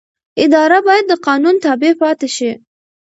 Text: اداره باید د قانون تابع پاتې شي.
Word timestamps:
اداره 0.43 0.79
باید 0.87 1.05
د 1.07 1.13
قانون 1.27 1.55
تابع 1.65 1.93
پاتې 2.01 2.27
شي. 2.35 2.51